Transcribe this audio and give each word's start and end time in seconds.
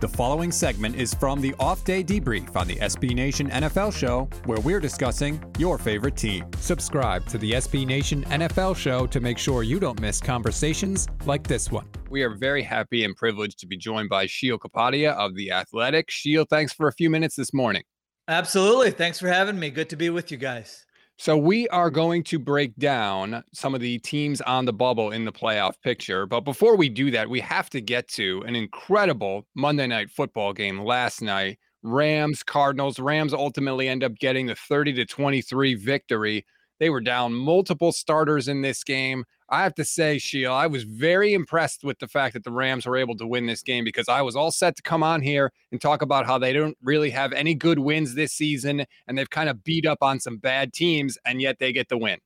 The 0.00 0.08
following 0.08 0.50
segment 0.50 0.96
is 0.96 1.14
from 1.14 1.40
the 1.40 1.54
off 1.58 1.84
day 1.84 2.02
debrief 2.02 2.56
on 2.56 2.66
the 2.66 2.74
SB 2.76 3.14
Nation 3.14 3.48
NFL 3.48 3.94
show, 3.94 4.28
where 4.44 4.60
we're 4.60 4.80
discussing 4.80 5.42
your 5.58 5.78
favorite 5.78 6.16
team. 6.16 6.46
Subscribe 6.58 7.24
to 7.26 7.38
the 7.38 7.52
SB 7.52 7.86
Nation 7.86 8.24
NFL 8.24 8.76
show 8.76 9.06
to 9.06 9.20
make 9.20 9.38
sure 9.38 9.62
you 9.62 9.78
don't 9.78 10.00
miss 10.00 10.20
conversations 10.20 11.06
like 11.26 11.46
this 11.46 11.70
one. 11.70 11.86
We 12.10 12.22
are 12.22 12.34
very 12.34 12.62
happy 12.62 13.04
and 13.04 13.14
privileged 13.16 13.60
to 13.60 13.66
be 13.66 13.76
joined 13.76 14.08
by 14.08 14.26
Sheil 14.26 14.58
Kapadia 14.58 15.12
of 15.14 15.34
The 15.36 15.52
Athletic. 15.52 16.10
Sheil, 16.10 16.44
thanks 16.44 16.72
for 16.72 16.88
a 16.88 16.92
few 16.92 17.08
minutes 17.08 17.36
this 17.36 17.54
morning. 17.54 17.84
Absolutely. 18.26 18.90
Thanks 18.90 19.20
for 19.20 19.28
having 19.28 19.58
me. 19.58 19.70
Good 19.70 19.90
to 19.90 19.96
be 19.96 20.10
with 20.10 20.30
you 20.30 20.36
guys. 20.36 20.84
So 21.16 21.36
we 21.36 21.68
are 21.68 21.90
going 21.90 22.24
to 22.24 22.38
break 22.38 22.76
down 22.76 23.44
some 23.52 23.74
of 23.74 23.80
the 23.80 23.98
teams 24.00 24.40
on 24.40 24.64
the 24.64 24.72
bubble 24.72 25.12
in 25.12 25.24
the 25.24 25.32
playoff 25.32 25.74
picture. 25.80 26.26
But 26.26 26.40
before 26.40 26.76
we 26.76 26.88
do 26.88 27.10
that, 27.12 27.30
we 27.30 27.40
have 27.40 27.70
to 27.70 27.80
get 27.80 28.08
to 28.08 28.42
an 28.46 28.56
incredible 28.56 29.46
Monday 29.54 29.86
night 29.86 30.10
football 30.10 30.52
game 30.52 30.80
last 30.80 31.22
night. 31.22 31.58
Rams, 31.84 32.42
Cardinals. 32.42 32.98
Rams 32.98 33.32
ultimately 33.32 33.88
end 33.88 34.02
up 34.02 34.14
getting 34.16 34.46
the 34.46 34.56
30 34.56 34.94
to 34.94 35.04
23 35.04 35.74
victory. 35.74 36.44
They 36.84 36.90
were 36.90 37.00
down 37.00 37.32
multiple 37.32 37.92
starters 37.92 38.46
in 38.46 38.60
this 38.60 38.84
game. 38.84 39.24
I 39.48 39.62
have 39.62 39.74
to 39.76 39.86
say, 39.86 40.18
Sheil, 40.18 40.52
I 40.52 40.66
was 40.66 40.82
very 40.82 41.32
impressed 41.32 41.82
with 41.82 41.98
the 41.98 42.06
fact 42.06 42.34
that 42.34 42.44
the 42.44 42.52
Rams 42.52 42.84
were 42.84 42.98
able 42.98 43.16
to 43.16 43.26
win 43.26 43.46
this 43.46 43.62
game 43.62 43.84
because 43.84 44.06
I 44.06 44.20
was 44.20 44.36
all 44.36 44.50
set 44.50 44.76
to 44.76 44.82
come 44.82 45.02
on 45.02 45.22
here 45.22 45.50
and 45.72 45.80
talk 45.80 46.02
about 46.02 46.26
how 46.26 46.36
they 46.36 46.52
don't 46.52 46.76
really 46.82 47.08
have 47.08 47.32
any 47.32 47.54
good 47.54 47.78
wins 47.78 48.14
this 48.14 48.34
season 48.34 48.84
and 49.08 49.16
they've 49.16 49.30
kind 49.30 49.48
of 49.48 49.64
beat 49.64 49.86
up 49.86 50.02
on 50.02 50.20
some 50.20 50.36
bad 50.36 50.74
teams, 50.74 51.16
and 51.24 51.40
yet 51.40 51.58
they 51.58 51.72
get 51.72 51.88
the 51.88 51.96
win. 51.96 52.18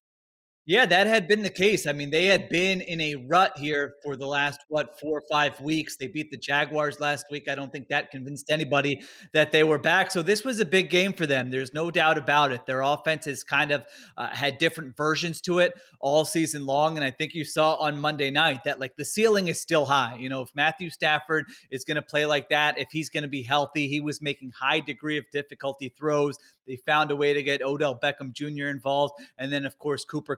Yeah, 0.69 0.85
that 0.85 1.07
had 1.07 1.27
been 1.27 1.43
the 1.43 1.49
case. 1.49 1.87
I 1.87 1.93
mean, 1.93 2.11
they 2.11 2.27
had 2.27 2.51
been 2.51 2.83
in 2.83 3.01
a 3.01 3.15
rut 3.15 3.57
here 3.57 3.95
for 4.05 4.17
the 4.17 4.27
last, 4.27 4.61
what, 4.69 5.01
four 5.01 5.17
or 5.17 5.23
five 5.31 5.59
weeks. 5.63 5.97
They 5.97 6.09
beat 6.09 6.31
the 6.31 6.37
Jaguars 6.37 7.01
last 7.01 7.25
week. 7.31 7.49
I 7.49 7.55
don't 7.55 7.73
think 7.73 7.89
that 7.89 8.11
convinced 8.11 8.51
anybody 8.51 9.01
that 9.33 9.51
they 9.51 9.65
were 9.65 9.79
back. 9.79 10.11
So 10.11 10.21
this 10.21 10.45
was 10.45 10.61
a 10.61 10.67
big 10.67 10.91
game 10.91 11.15
for 11.15 11.25
them. 11.25 11.51
There's 11.51 11.73
no 11.73 11.91
doubt 11.91 12.19
about 12.19 12.53
it. 12.53 12.67
Their 12.67 12.83
offense 12.83 13.25
has 13.25 13.43
kind 13.43 13.71
of 13.71 13.87
uh, 14.19 14.27
had 14.27 14.59
different 14.59 14.95
versions 14.95 15.41
to 15.41 15.61
it 15.61 15.73
all 16.01 16.27
season 16.27 16.67
long. 16.67 16.99
And 16.99 17.05
I 17.05 17.13
think 17.13 17.33
you 17.33 17.47
saw 17.47 17.77
on 17.77 17.99
Monday 17.99 18.31
night 18.31 18.63
that, 18.65 18.79
like, 18.79 18.95
the 18.95 19.07
ceiling 19.07 19.49
is 19.49 19.59
still 19.59 19.87
high. 19.87 20.19
You 20.21 20.29
know, 20.29 20.43
if 20.43 20.51
Matthew 20.55 20.91
Stafford 20.91 21.47
is 21.71 21.87
going 21.87 21.95
to 21.95 22.03
play 22.03 22.27
like 22.27 22.51
that, 22.51 22.79
if 22.79 22.89
he's 22.93 23.09
going 23.09 23.23
to 23.23 23.29
be 23.29 23.43
healthy, 23.43 23.89
he 23.89 24.03
was 24.03 24.21
making 24.21 24.51
high 24.51 24.81
degree 24.81 25.17
of 25.17 25.25
difficulty 25.33 25.95
throws. 25.99 26.37
They 26.67 26.77
found 26.77 27.11
a 27.11 27.17
way 27.17 27.33
to 27.33 27.43
get 27.43 27.63
Odell 27.63 27.99
Beckham 27.99 28.35
Jr. 28.35 28.67
involved. 28.67 29.15
And 29.39 29.51
then, 29.51 29.65
of 29.65 29.79
course, 29.79 30.05
Cooper 30.05 30.37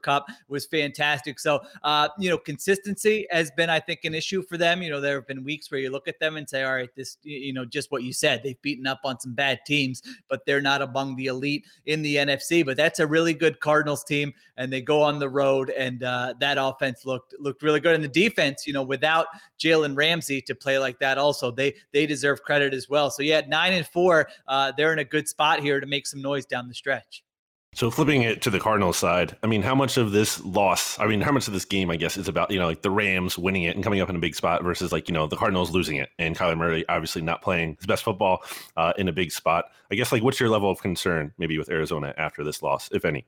Was 0.48 0.66
fantastic. 0.66 1.38
So, 1.38 1.60
uh, 1.82 2.08
you 2.18 2.30
know, 2.30 2.38
consistency 2.38 3.26
has 3.30 3.50
been, 3.50 3.70
I 3.70 3.80
think, 3.80 4.04
an 4.04 4.14
issue 4.14 4.42
for 4.42 4.56
them. 4.56 4.82
You 4.82 4.90
know, 4.90 5.00
there 5.00 5.16
have 5.16 5.26
been 5.26 5.44
weeks 5.44 5.70
where 5.70 5.80
you 5.80 5.90
look 5.90 6.08
at 6.08 6.18
them 6.20 6.36
and 6.36 6.48
say, 6.48 6.64
all 6.64 6.74
right, 6.74 6.94
this, 6.94 7.18
you 7.22 7.52
know, 7.52 7.64
just 7.64 7.90
what 7.90 8.02
you 8.02 8.12
said, 8.12 8.42
they've 8.42 8.60
beaten 8.62 8.86
up 8.86 9.00
on 9.04 9.18
some 9.20 9.34
bad 9.34 9.60
teams, 9.66 10.02
but 10.28 10.44
they're 10.46 10.60
not 10.60 10.82
among 10.82 11.16
the 11.16 11.26
elite 11.26 11.66
in 11.86 12.02
the 12.02 12.16
NFC. 12.16 12.64
But 12.64 12.76
that's 12.76 12.98
a 12.98 13.06
really 13.06 13.34
good 13.34 13.60
Cardinals 13.60 14.04
team. 14.04 14.32
And 14.56 14.72
they 14.72 14.80
go 14.80 15.02
on 15.02 15.18
the 15.18 15.28
road, 15.28 15.70
and 15.70 16.02
uh, 16.02 16.34
that 16.40 16.58
offense 16.60 17.06
looked 17.06 17.34
looked 17.38 17.62
really 17.62 17.80
good. 17.80 17.94
And 17.94 18.04
the 18.04 18.08
defense, 18.08 18.66
you 18.66 18.72
know, 18.72 18.82
without 18.82 19.26
Jalen 19.58 19.96
Ramsey 19.96 20.42
to 20.42 20.54
play 20.54 20.78
like 20.78 20.98
that, 20.98 21.16
also 21.18 21.50
they 21.50 21.74
they 21.92 22.06
deserve 22.06 22.42
credit 22.42 22.74
as 22.74 22.88
well. 22.88 23.10
So 23.10 23.22
yeah, 23.22 23.42
nine 23.48 23.72
and 23.72 23.86
four, 23.86 24.28
uh, 24.48 24.72
they're 24.76 24.92
in 24.92 24.98
a 24.98 25.04
good 25.04 25.28
spot 25.28 25.60
here 25.60 25.80
to 25.80 25.86
make 25.86 26.06
some 26.06 26.20
noise 26.20 26.44
down 26.44 26.68
the 26.68 26.74
stretch. 26.74 27.22
So 27.72 27.88
flipping 27.88 28.22
it 28.22 28.42
to 28.42 28.50
the 28.50 28.58
Cardinals 28.58 28.96
side, 28.96 29.36
I 29.44 29.46
mean, 29.46 29.62
how 29.62 29.76
much 29.76 29.96
of 29.96 30.10
this 30.10 30.42
loss, 30.44 30.98
I 30.98 31.06
mean, 31.06 31.20
how 31.20 31.30
much 31.30 31.46
of 31.46 31.54
this 31.54 31.64
game, 31.64 31.88
I 31.88 31.96
guess, 31.96 32.16
is 32.16 32.26
about, 32.26 32.50
you 32.50 32.58
know, 32.58 32.66
like 32.66 32.82
the 32.82 32.90
Rams 32.90 33.38
winning 33.38 33.62
it 33.62 33.76
and 33.76 33.84
coming 33.84 34.00
up 34.00 34.10
in 34.10 34.16
a 34.16 34.18
big 34.18 34.34
spot 34.34 34.64
versus 34.64 34.90
like, 34.90 35.08
you 35.08 35.14
know, 35.14 35.28
the 35.28 35.36
Cardinals 35.36 35.70
losing 35.70 35.96
it 35.96 36.10
and 36.18 36.36
Kyler 36.36 36.58
Murray 36.58 36.84
obviously 36.88 37.22
not 37.22 37.42
playing 37.42 37.76
his 37.76 37.86
best 37.86 38.02
football 38.02 38.42
uh, 38.76 38.92
in 38.98 39.06
a 39.06 39.12
big 39.12 39.30
spot. 39.30 39.66
I 39.90 39.94
guess, 39.94 40.10
like, 40.10 40.22
what's 40.24 40.40
your 40.40 40.48
level 40.48 40.68
of 40.68 40.82
concern 40.82 41.32
maybe 41.38 41.58
with 41.58 41.70
Arizona 41.70 42.12
after 42.18 42.42
this 42.42 42.60
loss, 42.60 42.88
if 42.92 43.04
any? 43.04 43.24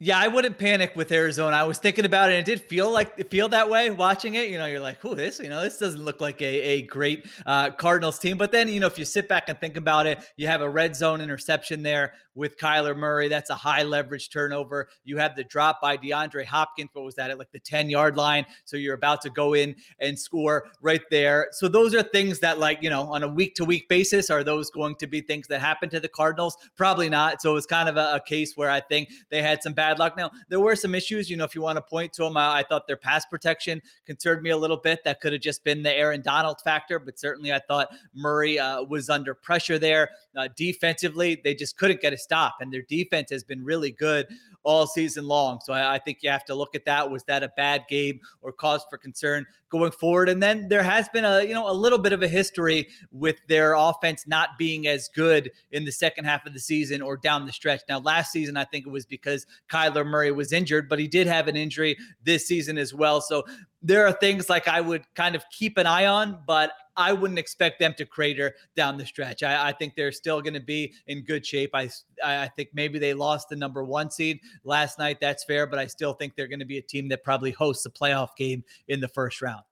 Yeah, 0.00 0.16
I 0.16 0.28
wouldn't 0.28 0.58
panic 0.58 0.94
with 0.94 1.10
Arizona. 1.10 1.56
I 1.56 1.64
was 1.64 1.78
thinking 1.78 2.04
about 2.04 2.30
it, 2.30 2.34
and 2.34 2.46
it 2.46 2.50
did 2.50 2.68
feel 2.68 2.88
like 2.88 3.14
it 3.16 3.32
feel 3.32 3.48
that 3.48 3.68
way 3.68 3.90
watching 3.90 4.36
it. 4.36 4.48
You 4.48 4.56
know, 4.56 4.66
you're 4.66 4.78
like, 4.78 5.00
"Who 5.00 5.16
this? 5.16 5.40
You 5.40 5.48
know, 5.48 5.60
this 5.60 5.78
doesn't 5.78 6.04
look 6.04 6.20
like 6.20 6.40
a, 6.40 6.44
a 6.44 6.82
great 6.82 7.26
uh, 7.44 7.70
Cardinals 7.70 8.20
team." 8.20 8.38
But 8.38 8.52
then, 8.52 8.68
you 8.68 8.78
know, 8.78 8.86
if 8.86 8.96
you 8.96 9.04
sit 9.04 9.28
back 9.28 9.48
and 9.48 9.58
think 9.58 9.76
about 9.76 10.06
it, 10.06 10.20
you 10.36 10.46
have 10.46 10.60
a 10.60 10.70
red 10.70 10.94
zone 10.94 11.20
interception 11.20 11.82
there 11.82 12.12
with 12.38 12.56
Kyler 12.56 12.96
Murray. 12.96 13.28
That's 13.28 13.50
a 13.50 13.54
high 13.54 13.82
leverage 13.82 14.30
turnover. 14.30 14.88
You 15.04 15.18
have 15.18 15.34
the 15.34 15.44
drop 15.44 15.80
by 15.82 15.96
DeAndre 15.96 16.44
Hopkins. 16.44 16.90
What 16.92 17.04
was 17.04 17.16
that 17.16 17.30
at 17.30 17.38
like 17.38 17.50
the 17.52 17.58
10 17.58 17.90
yard 17.90 18.16
line? 18.16 18.46
So 18.64 18.76
you're 18.76 18.94
about 18.94 19.20
to 19.22 19.30
go 19.30 19.54
in 19.54 19.74
and 19.98 20.18
score 20.18 20.68
right 20.80 21.02
there. 21.10 21.48
So 21.52 21.68
those 21.68 21.94
are 21.94 22.02
things 22.02 22.38
that, 22.38 22.58
like, 22.58 22.78
you 22.80 22.90
know, 22.90 23.02
on 23.12 23.24
a 23.24 23.28
week 23.28 23.56
to 23.56 23.64
week 23.64 23.88
basis, 23.88 24.30
are 24.30 24.44
those 24.44 24.70
going 24.70 24.94
to 24.96 25.06
be 25.08 25.20
things 25.20 25.48
that 25.48 25.60
happen 25.60 25.90
to 25.90 26.00
the 26.00 26.08
Cardinals? 26.08 26.56
Probably 26.76 27.08
not. 27.08 27.42
So 27.42 27.50
it 27.50 27.54
was 27.54 27.66
kind 27.66 27.88
of 27.88 27.96
a, 27.96 28.14
a 28.14 28.20
case 28.24 28.56
where 28.56 28.70
I 28.70 28.80
think 28.80 29.10
they 29.30 29.42
had 29.42 29.62
some 29.62 29.72
bad 29.72 29.87
luck. 29.96 30.16
Now, 30.16 30.30
there 30.48 30.60
were 30.60 30.76
some 30.76 30.94
issues, 30.94 31.30
you 31.30 31.36
know, 31.36 31.44
if 31.44 31.54
you 31.54 31.62
want 31.62 31.76
to 31.76 31.82
point 31.82 32.12
to 32.14 32.24
them, 32.24 32.36
I, 32.36 32.58
I 32.58 32.62
thought 32.62 32.86
their 32.86 32.96
pass 32.96 33.24
protection 33.26 33.80
concerned 34.06 34.42
me 34.42 34.50
a 34.50 34.56
little 34.56 34.76
bit. 34.76 35.04
That 35.04 35.20
could 35.20 35.32
have 35.32 35.42
just 35.42 35.64
been 35.64 35.82
the 35.82 35.94
Aaron 35.94 36.20
Donald 36.20 36.60
factor, 36.62 36.98
but 36.98 37.18
certainly 37.18 37.52
I 37.52 37.60
thought 37.60 37.88
Murray 38.14 38.58
uh, 38.58 38.82
was 38.82 39.08
under 39.08 39.34
pressure 39.34 39.78
there. 39.78 40.10
Uh, 40.36 40.48
defensively, 40.56 41.40
they 41.42 41.54
just 41.54 41.78
couldn't 41.78 42.00
get 42.00 42.12
a 42.12 42.18
stop, 42.18 42.56
and 42.60 42.72
their 42.72 42.82
defense 42.82 43.30
has 43.30 43.44
been 43.44 43.64
really 43.64 43.92
good 43.92 44.26
all 44.68 44.86
season 44.86 45.26
long. 45.26 45.60
So 45.64 45.72
I, 45.72 45.94
I, 45.94 45.98
think 45.98 46.18
you 46.20 46.28
have 46.28 46.44
to 46.44 46.54
look 46.54 46.74
at 46.74 46.84
that. 46.84 47.10
Was 47.10 47.24
that 47.24 47.42
a 47.42 47.48
bad 47.56 47.86
game 47.88 48.20
or 48.42 48.52
cause 48.52 48.84
for 48.90 48.98
concern 48.98 49.46
going 49.70 49.92
forward? 49.92 50.28
And 50.28 50.42
then 50.42 50.68
there 50.68 50.82
has 50.82 51.08
been 51.08 51.24
a 51.24 51.42
you 51.42 51.54
know 51.54 51.70
a 51.70 51.72
little 51.72 51.98
bit 51.98 52.12
of 52.12 52.22
a 52.22 52.28
history 52.28 52.86
with 53.10 53.36
their 53.48 53.72
offense 53.72 54.26
not 54.26 54.58
being 54.58 54.86
as 54.86 55.08
good 55.08 55.50
in 55.72 55.86
the 55.86 55.90
second 55.90 56.26
half 56.26 56.44
of 56.44 56.52
the 56.52 56.60
season 56.60 57.00
or 57.00 57.16
down 57.16 57.46
the 57.46 57.52
stretch. 57.52 57.80
Now 57.88 58.00
last 58.00 58.30
season 58.30 58.58
I 58.58 58.64
think 58.64 58.86
it 58.86 58.90
was 58.90 59.06
because 59.06 59.46
Kyler 59.72 60.06
Murray 60.06 60.32
was 60.32 60.52
injured, 60.52 60.86
but 60.86 60.98
he 60.98 61.08
did 61.08 61.26
have 61.26 61.48
an 61.48 61.56
injury 61.56 61.96
this 62.22 62.46
season 62.46 62.76
as 62.76 62.92
well. 62.92 63.22
So 63.22 63.44
there 63.80 64.06
are 64.06 64.12
things 64.12 64.50
like 64.50 64.68
I 64.68 64.82
would 64.82 65.02
kind 65.14 65.34
of 65.34 65.44
keep 65.50 65.78
an 65.78 65.86
eye 65.86 66.04
on, 66.04 66.40
but 66.46 66.72
I 66.98 67.12
wouldn't 67.12 67.38
expect 67.38 67.78
them 67.78 67.94
to 67.96 68.04
crater 68.04 68.56
down 68.76 68.98
the 68.98 69.06
stretch. 69.06 69.44
I, 69.44 69.68
I 69.68 69.72
think 69.72 69.94
they're 69.94 70.12
still 70.12 70.42
going 70.42 70.54
to 70.54 70.60
be 70.60 70.92
in 71.06 71.22
good 71.22 71.46
shape. 71.46 71.70
I, 71.72 71.88
I 72.22 72.48
think 72.48 72.70
maybe 72.74 72.98
they 72.98 73.14
lost 73.14 73.48
the 73.48 73.56
number 73.56 73.84
one 73.84 74.10
seed 74.10 74.40
last 74.64 74.98
night. 74.98 75.18
That's 75.20 75.44
fair, 75.44 75.66
but 75.66 75.78
I 75.78 75.86
still 75.86 76.12
think 76.12 76.34
they're 76.34 76.48
going 76.48 76.58
to 76.58 76.66
be 76.66 76.78
a 76.78 76.82
team 76.82 77.08
that 77.10 77.22
probably 77.22 77.52
hosts 77.52 77.86
a 77.86 77.90
playoff 77.90 78.30
game 78.36 78.64
in 78.88 79.00
the 79.00 79.08
first 79.08 79.40
round. 79.40 79.62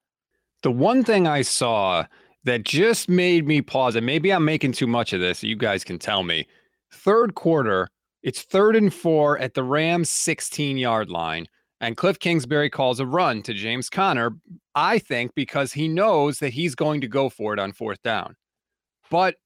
The 0.63 0.71
one 0.71 1.03
thing 1.03 1.27
I 1.27 1.43
saw 1.43 2.05
that 2.45 2.63
just 2.63 3.09
made 3.09 3.45
me 3.45 3.61
pause, 3.61 3.97
and 3.97 4.07
maybe 4.07 4.33
I'm 4.33 4.45
making 4.45 4.73
too 4.73 4.87
much 4.87 5.13
of 5.13 5.21
this, 5.21 5.43
you 5.43 5.57
guys 5.57 5.83
can 5.83 5.99
tell 5.99 6.23
me. 6.23 6.47
Third 6.93 7.35
quarter, 7.35 7.89
it's 8.23 8.43
third 8.43 8.77
and 8.77 8.95
four 8.95 9.37
at 9.39 9.55
the 9.55 9.65
Rams 9.65 10.11
16 10.11 10.79
yard 10.79 11.11
line. 11.11 11.49
And 11.81 11.97
Cliff 11.97 12.19
Kingsbury 12.19 12.71
calls 12.71 13.01
a 13.01 13.07
run 13.07 13.43
to 13.43 13.53
James 13.53 13.91
Conner, 13.91 14.37
I 14.75 14.99
think, 14.99 15.35
because 15.35 15.73
he 15.73 15.89
knows 15.89 16.39
that 16.39 16.55
he's 16.55 16.75
going 16.75 17.03
to 17.03 17.09
go 17.09 17.29
for 17.29 17.53
it 17.53 17.59
on 17.59 17.73
fourth 17.73 18.03
down. 18.03 18.35
But 19.11 19.37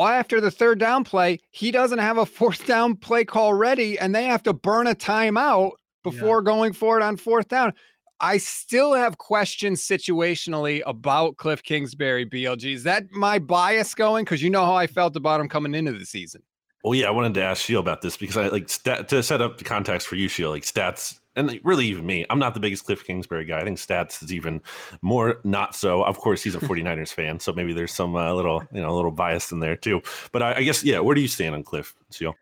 after 0.00 0.40
the 0.40 0.50
third 0.50 0.78
down 0.78 1.04
play, 1.04 1.40
he 1.50 1.70
doesn't 1.70 1.98
have 1.98 2.18
a 2.18 2.26
fourth 2.26 2.66
down 2.66 2.96
play 2.96 3.24
call 3.24 3.54
ready, 3.54 3.98
and 3.98 4.14
they 4.14 4.24
have 4.24 4.42
to 4.44 4.52
burn 4.52 4.86
a 4.86 4.94
timeout 4.94 5.72
before 6.02 6.40
yeah. 6.40 6.44
going 6.44 6.72
for 6.72 6.98
it 6.98 7.02
on 7.02 7.16
fourth 7.16 7.48
down. 7.48 7.72
I 8.20 8.38
still 8.38 8.94
have 8.94 9.18
questions 9.18 9.86
situationally 9.86 10.80
about 10.86 11.36
Cliff 11.36 11.62
Kingsbury, 11.62 12.24
BLG. 12.24 12.72
Is 12.72 12.84
that 12.84 13.04
my 13.12 13.38
bias 13.38 13.94
going? 13.94 14.24
Because 14.24 14.42
you 14.42 14.48
know 14.48 14.64
how 14.64 14.74
I 14.74 14.86
felt 14.86 15.16
about 15.16 15.40
him 15.40 15.50
coming 15.50 15.74
into 15.74 15.92
the 15.92 16.06
season. 16.06 16.42
Well, 16.86 16.94
yeah, 16.94 17.08
I 17.08 17.10
wanted 17.10 17.34
to 17.34 17.42
ask 17.42 17.64
Sheil 17.64 17.80
about 17.80 18.00
this 18.00 18.16
because 18.16 18.36
I 18.36 18.46
like 18.46 18.68
stat, 18.68 19.08
to 19.08 19.20
set 19.20 19.42
up 19.42 19.58
the 19.58 19.64
context 19.64 20.06
for 20.06 20.14
you, 20.14 20.28
Sheil. 20.28 20.50
Like 20.50 20.62
stats 20.62 21.18
and 21.34 21.58
really 21.64 21.84
even 21.86 22.06
me, 22.06 22.24
I'm 22.30 22.38
not 22.38 22.54
the 22.54 22.60
biggest 22.60 22.84
Cliff 22.84 23.04
Kingsbury 23.04 23.44
guy. 23.44 23.58
I 23.58 23.64
think 23.64 23.78
stats 23.78 24.22
is 24.22 24.32
even 24.32 24.62
more 25.02 25.40
not 25.42 25.74
so. 25.74 26.04
Of 26.04 26.18
course, 26.18 26.44
he's 26.44 26.54
a 26.54 26.58
49ers 26.60 27.12
fan, 27.12 27.40
so 27.40 27.52
maybe 27.52 27.72
there's 27.72 27.92
some 27.92 28.14
uh, 28.14 28.32
little, 28.32 28.62
you 28.72 28.80
know, 28.80 28.90
a 28.90 28.94
little 28.94 29.10
bias 29.10 29.50
in 29.50 29.58
there 29.58 29.74
too. 29.74 30.00
But 30.30 30.44
I, 30.44 30.54
I, 30.58 30.62
guess, 30.62 30.84
yeah, 30.84 31.00
where 31.00 31.16
do 31.16 31.20
you 31.20 31.26
stand 31.26 31.56
on 31.56 31.64
Cliff, 31.64 31.92
Sheil? 32.12 32.36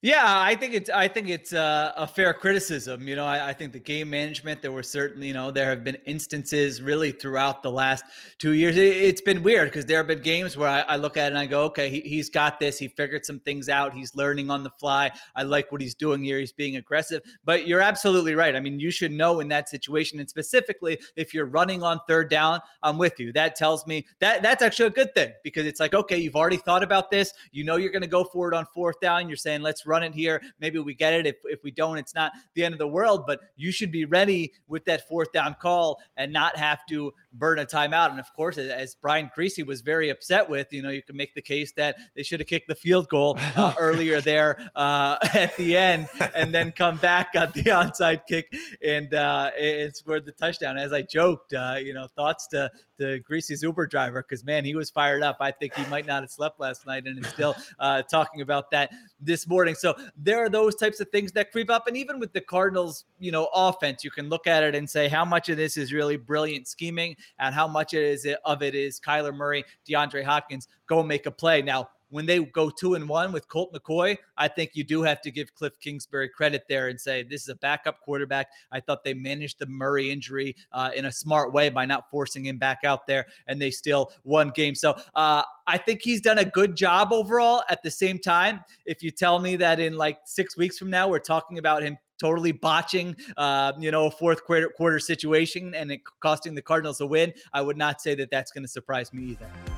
Yeah, 0.00 0.22
I 0.24 0.54
think 0.54 0.74
it's 0.74 0.88
I 0.90 1.08
think 1.08 1.28
it's 1.28 1.52
uh, 1.52 1.92
a 1.96 2.06
fair 2.06 2.32
criticism. 2.32 3.08
You 3.08 3.16
know, 3.16 3.24
I, 3.24 3.48
I, 3.48 3.52
think 3.52 3.72
the 3.72 3.80
game 3.80 4.08
management 4.10 4.62
there 4.62 4.70
were 4.70 4.84
certainly 4.84 5.26
you 5.26 5.34
know 5.34 5.50
there 5.50 5.68
have 5.68 5.82
been 5.82 5.96
instances 6.06 6.80
really 6.80 7.10
throughout 7.10 7.64
the 7.64 7.70
last 7.72 8.04
two 8.38 8.52
years. 8.52 8.76
It, 8.76 9.10
has 9.10 9.20
been 9.20 9.42
weird 9.42 9.70
because 9.70 9.86
there 9.86 9.96
have 9.96 10.06
been 10.06 10.22
games 10.22 10.56
where 10.56 10.68
I, 10.68 10.82
I, 10.82 10.96
look 10.96 11.16
at 11.16 11.24
it 11.24 11.26
and 11.30 11.38
I 11.38 11.46
go, 11.46 11.64
okay, 11.64 11.90
he, 11.90 12.00
he's 12.02 12.30
got 12.30 12.60
this. 12.60 12.78
He 12.78 12.86
figured 12.86 13.26
some 13.26 13.40
things 13.40 13.68
out. 13.68 13.92
He's 13.92 14.14
learning 14.14 14.52
on 14.52 14.62
the 14.62 14.70
fly. 14.70 15.10
I 15.34 15.42
like 15.42 15.72
what 15.72 15.80
he's 15.80 15.96
doing 15.96 16.22
here. 16.22 16.38
He's 16.38 16.52
being 16.52 16.76
aggressive. 16.76 17.20
But 17.44 17.66
you're 17.66 17.80
absolutely 17.80 18.36
right. 18.36 18.54
I 18.54 18.60
mean, 18.60 18.78
you 18.78 18.92
should 18.92 19.10
know 19.10 19.40
in 19.40 19.48
that 19.48 19.68
situation, 19.68 20.20
and 20.20 20.30
specifically 20.30 21.00
if 21.16 21.34
you're 21.34 21.46
running 21.46 21.82
on 21.82 21.98
third 22.06 22.30
down, 22.30 22.60
I'm 22.84 22.98
with 22.98 23.18
you. 23.18 23.32
That 23.32 23.56
tells 23.56 23.84
me 23.84 24.06
that 24.20 24.42
that's 24.42 24.62
actually 24.62 24.86
a 24.86 24.90
good 24.90 25.12
thing 25.16 25.32
because 25.42 25.66
it's 25.66 25.80
like 25.80 25.92
okay, 25.92 26.18
you've 26.18 26.36
already 26.36 26.58
thought 26.58 26.84
about 26.84 27.10
this. 27.10 27.32
You 27.50 27.64
know 27.64 27.74
you're 27.74 27.90
going 27.90 28.02
to 28.02 28.06
go 28.06 28.22
for 28.22 28.46
it 28.46 28.54
on 28.54 28.64
fourth 28.72 29.00
down. 29.00 29.26
You're 29.26 29.36
saying 29.36 29.62
let's 29.62 29.87
run 29.88 30.02
it 30.02 30.14
here. 30.14 30.42
Maybe 30.60 30.78
we 30.78 30.94
get 30.94 31.14
it. 31.14 31.26
If, 31.26 31.36
if 31.44 31.62
we 31.64 31.70
don't, 31.70 31.98
it's 31.98 32.14
not 32.14 32.32
the 32.54 32.64
end 32.64 32.74
of 32.74 32.78
the 32.78 32.88
world, 32.88 33.24
but 33.26 33.40
you 33.56 33.72
should 33.72 33.90
be 33.90 34.04
ready 34.04 34.52
with 34.68 34.84
that 34.84 35.08
fourth 35.08 35.32
down 35.32 35.56
call 35.60 36.00
and 36.16 36.32
not 36.32 36.56
have 36.56 36.80
to 36.90 37.12
burn 37.32 37.58
a 37.58 37.66
timeout. 37.66 38.10
And 38.10 38.20
of 38.20 38.32
course, 38.34 38.58
as 38.58 38.94
Brian 38.94 39.30
Griese 39.36 39.64
was 39.66 39.80
very 39.80 40.10
upset 40.10 40.48
with, 40.48 40.72
you 40.72 40.82
know, 40.82 40.90
you 40.90 41.02
can 41.02 41.16
make 41.16 41.34
the 41.34 41.42
case 41.42 41.72
that 41.72 41.96
they 42.14 42.22
should 42.22 42.40
have 42.40 42.46
kicked 42.46 42.68
the 42.68 42.74
field 42.74 43.08
goal 43.08 43.38
uh, 43.56 43.74
earlier 43.78 44.20
there 44.20 44.70
uh, 44.76 45.16
at 45.34 45.56
the 45.56 45.76
end 45.76 46.08
and 46.34 46.54
then 46.54 46.72
come 46.72 46.96
back 46.98 47.30
on 47.34 47.50
the 47.54 47.64
onside 47.64 48.20
kick 48.28 48.52
and 48.84 49.14
uh, 49.14 49.50
and 49.58 49.94
scored 49.94 50.24
the 50.24 50.32
touchdown. 50.32 50.76
As 50.76 50.92
I 50.92 51.02
joked, 51.02 51.52
uh, 51.52 51.76
you 51.80 51.94
know, 51.94 52.06
thoughts 52.14 52.46
to 52.48 52.70
the 52.98 53.22
Griese's 53.28 53.62
Uber 53.62 53.86
driver 53.86 54.22
because 54.22 54.44
man, 54.44 54.64
he 54.64 54.74
was 54.74 54.90
fired 54.90 55.22
up. 55.22 55.36
I 55.40 55.50
think 55.50 55.74
he 55.74 55.86
might 55.86 56.06
not 56.06 56.22
have 56.22 56.30
slept 56.30 56.60
last 56.60 56.86
night 56.86 57.06
and 57.06 57.18
is 57.18 57.30
still 57.30 57.54
uh, 57.78 58.02
talking 58.02 58.40
about 58.40 58.70
that 58.72 58.90
this 59.20 59.46
morning. 59.46 59.74
So 59.78 59.94
there 60.16 60.42
are 60.44 60.48
those 60.48 60.74
types 60.74 61.00
of 61.00 61.08
things 61.10 61.32
that 61.32 61.52
creep 61.52 61.70
up, 61.70 61.86
and 61.86 61.96
even 61.96 62.18
with 62.18 62.32
the 62.32 62.40
Cardinals, 62.40 63.04
you 63.18 63.32
know, 63.32 63.48
offense, 63.54 64.04
you 64.04 64.10
can 64.10 64.28
look 64.28 64.46
at 64.46 64.62
it 64.62 64.74
and 64.74 64.88
say 64.88 65.08
how 65.08 65.24
much 65.24 65.48
of 65.48 65.56
this 65.56 65.76
is 65.76 65.92
really 65.92 66.16
brilliant 66.16 66.68
scheming 66.68 67.16
and 67.38 67.54
how 67.54 67.66
much 67.66 67.94
it 67.94 68.02
is 68.02 68.26
of 68.44 68.62
it 68.62 68.74
is 68.74 69.00
Kyler 69.00 69.34
Murray, 69.34 69.64
DeAndre 69.88 70.24
Hopkins 70.24 70.68
go 70.86 71.02
make 71.02 71.26
a 71.26 71.30
play. 71.30 71.62
Now 71.62 71.90
when 72.10 72.26
they 72.26 72.40
go 72.40 72.70
two 72.70 72.94
and 72.94 73.08
one 73.08 73.32
with 73.32 73.48
Colt 73.48 73.72
McCoy, 73.72 74.16
I 74.36 74.48
think 74.48 74.70
you 74.74 74.84
do 74.84 75.02
have 75.02 75.20
to 75.22 75.30
give 75.30 75.54
Cliff 75.54 75.78
Kingsbury 75.80 76.28
credit 76.28 76.64
there 76.68 76.88
and 76.88 77.00
say 77.00 77.22
this 77.22 77.42
is 77.42 77.48
a 77.48 77.54
backup 77.56 78.00
quarterback. 78.00 78.48
I 78.72 78.80
thought 78.80 79.04
they 79.04 79.14
managed 79.14 79.58
the 79.58 79.66
Murray 79.66 80.10
injury 80.10 80.56
uh, 80.72 80.90
in 80.94 81.06
a 81.06 81.12
smart 81.12 81.52
way 81.52 81.68
by 81.68 81.86
not 81.86 82.10
forcing 82.10 82.46
him 82.46 82.58
back 82.58 82.80
out 82.84 83.06
there, 83.06 83.26
and 83.46 83.60
they 83.60 83.70
still 83.70 84.12
won 84.24 84.50
games. 84.54 84.80
So 84.80 84.96
uh, 85.14 85.42
I 85.66 85.78
think 85.78 86.02
he's 86.02 86.20
done 86.20 86.38
a 86.38 86.44
good 86.44 86.76
job 86.76 87.12
overall. 87.12 87.62
At 87.68 87.82
the 87.82 87.90
same 87.90 88.18
time, 88.18 88.60
if 88.86 89.02
you 89.02 89.10
tell 89.10 89.38
me 89.38 89.56
that 89.56 89.80
in 89.80 89.96
like 89.96 90.18
six 90.24 90.56
weeks 90.56 90.78
from 90.78 90.90
now 90.90 91.08
we're 91.08 91.18
talking 91.18 91.58
about 91.58 91.82
him 91.82 91.98
totally 92.18 92.52
botching, 92.52 93.16
uh, 93.36 93.72
you 93.78 93.90
know, 93.90 94.06
a 94.06 94.10
fourth 94.10 94.44
quarter, 94.44 94.68
quarter 94.76 94.98
situation 94.98 95.74
and 95.74 95.92
it 95.92 96.00
costing 96.20 96.54
the 96.54 96.62
Cardinals 96.62 97.00
a 97.00 97.06
win, 97.06 97.32
I 97.52 97.62
would 97.62 97.76
not 97.76 98.00
say 98.00 98.14
that 98.16 98.30
that's 98.30 98.50
going 98.50 98.64
to 98.64 98.68
surprise 98.68 99.12
me 99.12 99.24
either. 99.32 99.77